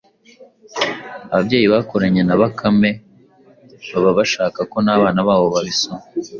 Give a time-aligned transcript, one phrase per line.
[1.31, 2.89] Ababyeyi bakuranye na Bakame
[3.91, 6.01] baba bashaka ko n’abana babo babisoma."